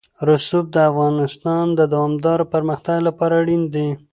رسوب 0.29 0.65
د 0.75 0.77
افغانستان 0.91 1.65
د 1.79 1.79
دوامداره 1.93 2.45
پرمختګ 2.53 2.97
لپاره 3.07 3.33
اړین 3.41 3.63
دي. 3.73 3.89